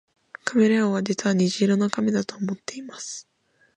[0.45, 3.29] カメレオンは実は虹色の亀だと思っています